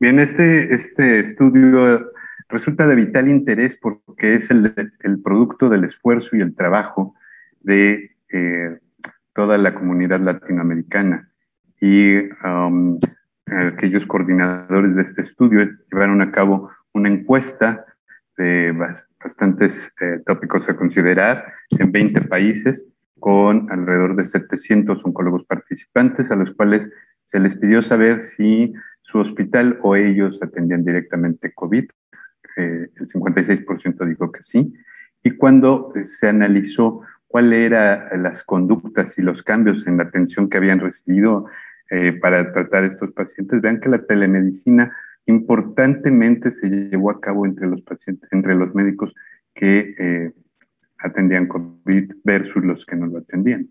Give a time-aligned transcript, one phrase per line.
[0.00, 2.10] Bien, este, este estudio
[2.48, 7.14] resulta de vital interés porque es el, el producto del esfuerzo y el trabajo
[7.60, 8.78] de eh,
[9.34, 11.28] toda la comunidad latinoamericana.
[11.82, 12.98] Y um,
[13.44, 17.84] aquellos coordinadores de este estudio llevaron a cabo una encuesta
[18.38, 18.72] de
[19.22, 22.86] bastantes eh, tópicos a considerar en 20 países
[23.18, 26.90] con alrededor de 700 oncólogos participantes a los cuales
[27.30, 28.72] se les pidió saber si
[29.02, 31.84] su hospital o ellos atendían directamente COVID.
[32.56, 34.72] Eh, el 56% dijo que sí.
[35.22, 40.56] Y cuando se analizó cuáles eran las conductas y los cambios en la atención que
[40.56, 41.46] habían recibido
[41.90, 44.92] eh, para tratar a estos pacientes, vean que la telemedicina
[45.26, 49.14] importantemente se llevó a cabo entre los pacientes, entre los médicos
[49.54, 50.32] que eh,
[50.98, 53.68] atendían COVID versus los que no lo atendían.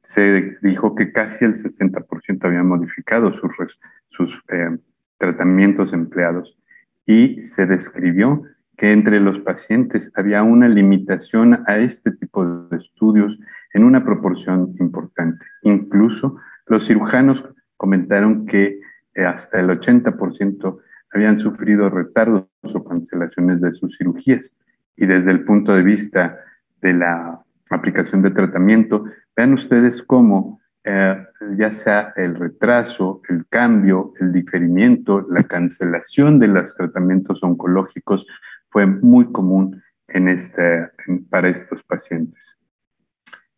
[0.00, 4.78] Se dijo que casi el 60% habían modificado sus, eh,
[5.18, 6.58] tratamientos empleados
[7.06, 8.42] y se describió
[8.76, 13.38] que entre los pacientes había una limitación a este tipo de estudios
[13.74, 15.44] en una proporción importante.
[15.62, 16.36] Incluso
[16.66, 17.44] los cirujanos
[17.76, 18.80] comentaron que
[19.14, 20.78] eh, hasta el 80%
[21.12, 24.52] habían sufrido retardos o cancelaciones de sus cirugías.
[24.96, 26.38] Y desde el punto de vista
[26.80, 29.04] de la aplicación de tratamiento,
[29.40, 31.16] vean ustedes cómo eh,
[31.56, 38.26] ya sea el retraso, el cambio, el diferimiento, la cancelación de los tratamientos oncológicos
[38.68, 40.90] fue muy común en este,
[41.30, 42.54] para estos pacientes.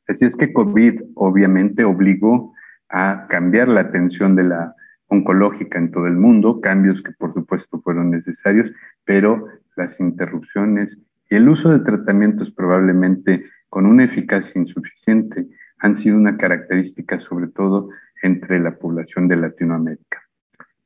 [0.06, 2.55] Así es que COVID obviamente obligó
[2.88, 4.77] a cambiar la atención de la
[5.08, 8.70] oncológica en todo el mundo, cambios que por supuesto fueron necesarios,
[9.05, 10.97] pero las interrupciones
[11.28, 15.48] y el uso de tratamientos probablemente con una eficacia insuficiente
[15.83, 17.91] han sido una característica sobre todo
[18.22, 20.22] entre la población de Latinoamérica.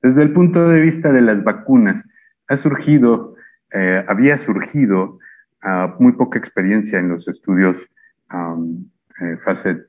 [0.02, 2.02] Desde el punto de vista de las vacunas,
[2.48, 3.34] ha surgido,
[3.72, 5.18] eh, había surgido
[5.62, 7.86] uh, muy poca experiencia en los estudios
[8.32, 8.88] um,
[9.20, 9.84] eh, fase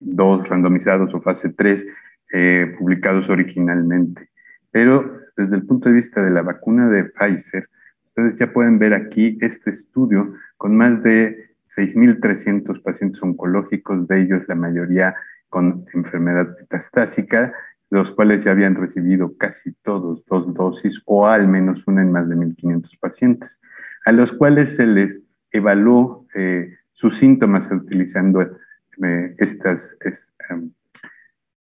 [0.00, 1.86] 2 randomizados o fase 3
[2.32, 4.28] eh, publicados originalmente.
[4.70, 7.66] Pero desde el punto de vista de la vacuna de Pfizer,
[8.08, 14.42] ustedes ya pueden ver aquí este estudio con más de 6.300 pacientes oncológicos, de ellos
[14.48, 15.14] la mayoría
[15.48, 17.52] con enfermedad metastásica,
[17.90, 22.28] los cuales ya habían recibido casi todos dos dosis o al menos una en más
[22.28, 23.60] de 1.500 pacientes,
[24.04, 29.96] a los cuales se les evaluó eh, sus síntomas utilizando eh, estas,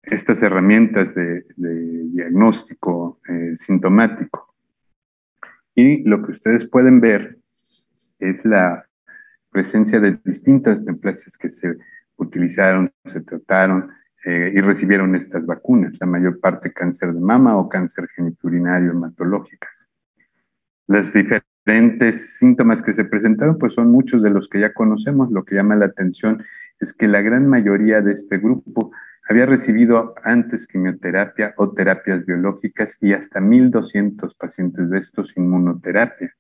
[0.04, 4.56] estas herramientas de, diagnóstico eh, sintomático.
[5.76, 7.38] Y lo que ustedes pueden ver
[8.20, 8.88] es la
[9.56, 11.78] presencia de distintas neoplasias que se
[12.18, 13.90] utilizaron, se trataron
[14.26, 19.88] eh, y recibieron estas vacunas, la mayor parte cáncer de mama o cáncer geniturinario hematológicas.
[20.88, 25.32] Las diferentes síntomas que se presentaron, pues son muchos de los que ya conocemos.
[25.32, 26.44] Lo que llama la atención
[26.82, 28.92] es que la gran mayoría de este grupo
[29.30, 36.36] había recibido antes quimioterapia o terapias biológicas y hasta 1.200 pacientes de estos inmunoterapia.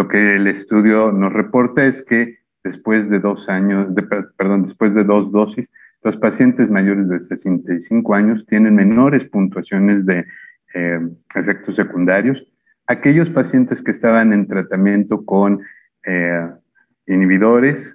[0.00, 4.94] Lo que el estudio nos reporta es que después de dos años, de, perdón, después
[4.94, 5.70] de dos dosis,
[6.02, 10.24] los pacientes mayores de 65 años tienen menores puntuaciones de
[10.72, 11.00] eh,
[11.34, 12.50] efectos secundarios.
[12.86, 15.60] Aquellos pacientes que estaban en tratamiento con
[16.06, 16.48] eh,
[17.06, 17.94] inhibidores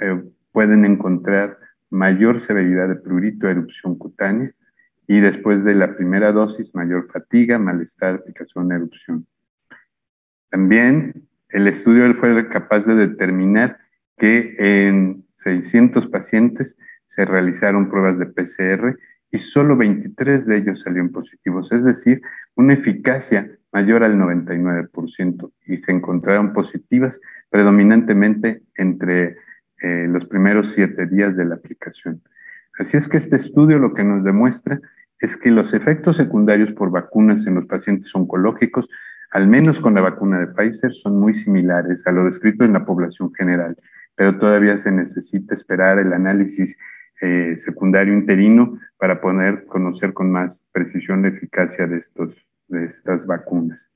[0.00, 1.56] eh, pueden encontrar
[1.88, 4.50] mayor severidad de prurito, erupción cutánea
[5.06, 9.24] y después de la primera dosis mayor fatiga, malestar, picazón, erupción.
[10.50, 13.78] También el estudio fue capaz de determinar
[14.18, 16.76] que en 600 pacientes
[17.06, 18.98] se realizaron pruebas de PCR
[19.30, 22.20] y solo 23 de ellos salieron positivos, es decir,
[22.56, 27.20] una eficacia mayor al 99% y se encontraron positivas
[27.50, 29.36] predominantemente entre
[29.80, 32.20] eh, los primeros siete días de la aplicación.
[32.80, 34.80] Así es que este estudio lo que nos demuestra
[35.20, 38.88] es que los efectos secundarios por vacunas en los pacientes oncológicos
[39.34, 42.84] al menos con la vacuna de Pfizer, son muy similares a lo descrito en la
[42.84, 43.76] población general,
[44.14, 46.78] pero todavía se necesita esperar el análisis
[47.20, 53.26] eh, secundario interino para poder conocer con más precisión la eficacia de, estos, de estas
[53.26, 53.90] vacunas.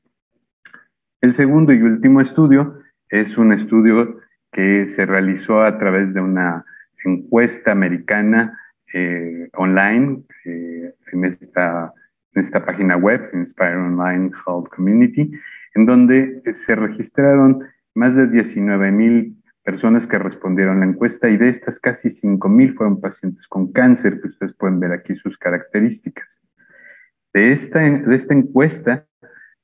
[1.21, 4.19] El segundo y último estudio es un estudio
[4.51, 6.65] que se realizó a través de una
[7.05, 8.59] encuesta americana
[8.93, 11.93] eh, online eh, en esta
[12.39, 15.33] en esta página web, Inspire Online Health Community,
[15.75, 17.65] en donde se registraron
[17.95, 22.75] más de 19 mil personas que respondieron la encuesta y de estas casi 5 mil
[22.75, 26.41] fueron pacientes con cáncer, que ustedes pueden ver aquí sus características.
[27.35, 29.05] De esta, de esta encuesta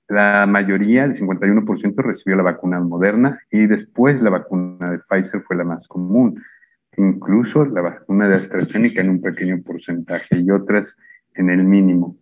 [0.09, 5.57] la mayoría, el 51%, recibió la vacuna moderna y después la vacuna de Pfizer fue
[5.57, 6.43] la más común.
[6.97, 10.97] Incluso la vacuna de AstraZeneca en un pequeño porcentaje y otras
[11.35, 12.19] en el mínimo.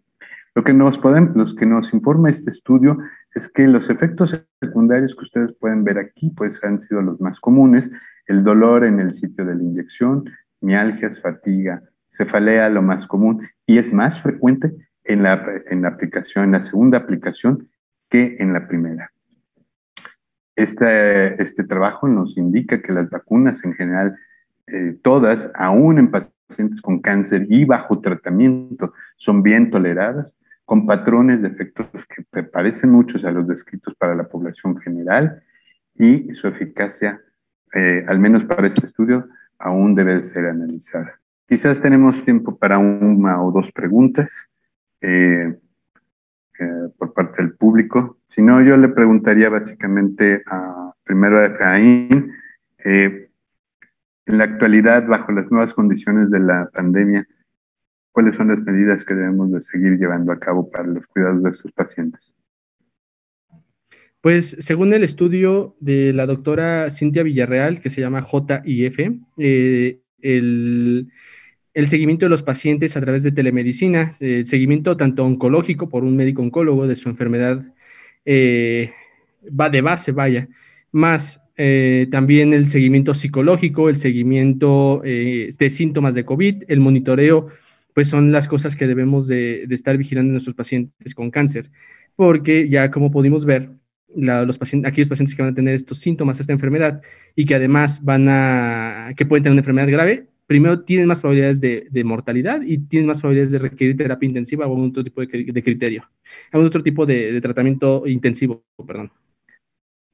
[0.54, 2.98] Lo que nos, nos informa este estudio
[3.34, 7.40] es que los efectos secundarios que ustedes pueden ver aquí pues han sido los más
[7.40, 7.90] comunes,
[8.26, 10.24] el dolor en el sitio de la inyección,
[10.60, 14.72] mialgias, fatiga, cefalea, lo más común, y es más frecuente
[15.04, 17.68] en la, en la aplicación, en la segunda aplicación
[18.10, 19.10] que en la primera.
[20.54, 24.16] Este, este trabajo nos indica que las vacunas en general,
[24.66, 31.42] eh, todas, aún en pacientes con cáncer y bajo tratamiento, son bien toleradas, con patrones
[31.42, 35.42] de efectos que parecen muchos a los descritos para la población general
[35.94, 37.20] y su eficacia,
[37.74, 39.28] eh, al menos para este estudio,
[39.58, 41.20] aún debe ser analizada.
[41.46, 44.30] Quizás tenemos tiempo para una o dos preguntas.
[45.00, 48.18] Eh, por parte del público.
[48.28, 52.32] Si no, yo le preguntaría básicamente a, primero a Efraín,
[54.26, 57.26] en la actualidad, bajo las nuevas condiciones de la pandemia,
[58.12, 61.50] ¿cuáles son las medidas que debemos de seguir llevando a cabo para los cuidados de
[61.50, 62.34] estos pacientes?
[64.20, 68.98] Pues según el estudio de la doctora Cintia Villarreal, que se llama JIF,
[69.38, 71.10] eh, el,
[71.74, 76.40] seguimiento de los pacientes a través de telemedicina, el seguimiento tanto oncológico por un médico
[76.42, 77.64] oncólogo de su enfermedad
[78.24, 78.92] eh,
[79.48, 80.48] va de base, vaya,
[80.92, 87.50] más eh, también el seguimiento psicológico, el seguimiento eh, de síntomas de COVID, el monitoreo,
[87.94, 91.70] pues son las cosas que debemos de, estar vigilando en nuestros pacientes con cáncer,
[92.16, 93.70] porque ya como pudimos ver,
[94.16, 97.00] los pacientes, aquellos pacientes que van a tener estos síntomas, esta enfermedad,
[97.36, 101.60] y que además van a, que pueden tener una enfermedad grave, primero tienen más probabilidades
[101.60, 105.62] de, mortalidad y tienen más probabilidades de requerir terapia intensiva o algún otro tipo de,
[105.62, 106.10] criterio,
[106.50, 109.12] algún otro tipo de, tratamiento intensivo, perdón.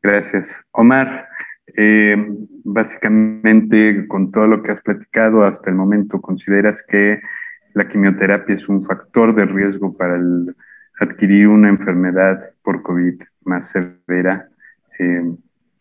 [0.03, 0.55] Gracias.
[0.73, 1.28] Omar,
[1.77, 2.17] eh,
[2.65, 7.21] básicamente con todo lo que has platicado hasta el momento, ¿consideras que
[7.75, 10.21] la quimioterapia es un factor de riesgo para
[11.01, 14.49] adquirir una enfermedad por COVID más severa?
[14.99, 15.33] Eh,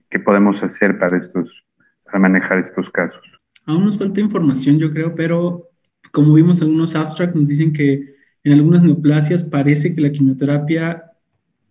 [0.10, 1.66] ¿Qué podemos hacer para, estos,
[2.06, 3.22] para manejar estos casos?
[3.66, 5.70] Aún nos falta información, yo creo, pero
[6.12, 11.07] como vimos en unos abstracts, nos dicen que en algunas neoplasias parece que la quimioterapia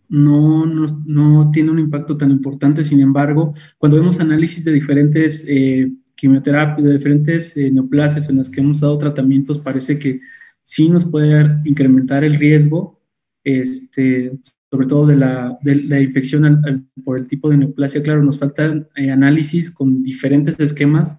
[0.09, 2.85] no, no, tiene un impacto tan importante.
[2.85, 8.51] Sin embargo, cuando vemos análisis de diferentes eh, quimioterapias, de diferentes eh, neoplasias en las
[8.51, 10.21] que hemos dado tratamientos, parece que
[10.63, 13.01] sí nos puede incrementar el riesgo,
[13.45, 14.33] este,
[14.71, 18.03] sobre todo de la, de, la infección por el tipo de neoplasia.
[18.03, 21.19] Claro, nos faltan eh, análisis con diferentes esquemas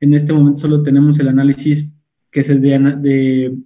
[0.00, 1.92] en este momento solo tenemos el análisis
[2.30, 3.56] que es el de,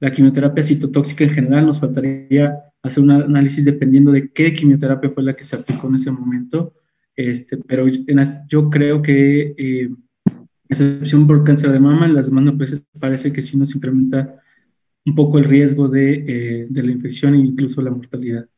[0.00, 1.66] la quimioterapia citotóxica en general.
[1.66, 5.96] Nos faltaría hacer un análisis dependiendo de qué quimioterapia fue la que se aplicó en
[5.96, 6.74] ese momento.
[7.14, 7.86] Este, pero
[8.48, 9.90] yo creo que, eh,
[10.68, 14.40] excepción por cáncer de mama, en las demás veces parece que sí nos incrementa
[15.04, 18.48] un poco el riesgo de, eh, de la infección e incluso la mortalidad.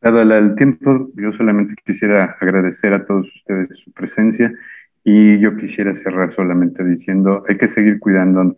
[0.00, 4.52] Dado el tiempo, yo solamente quisiera agradecer a todos ustedes su presencia
[5.04, 8.56] y yo quisiera cerrar solamente diciendo, hay que seguir cuidando,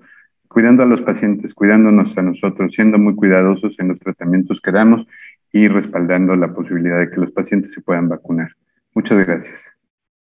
[0.53, 5.07] cuidando a los pacientes, cuidándonos a nosotros, siendo muy cuidadosos en los tratamientos que damos
[5.51, 8.53] y respaldando la posibilidad de que los pacientes se puedan vacunar.
[8.95, 9.82] Muchas gracias.